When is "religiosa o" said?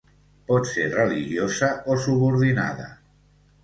0.95-2.01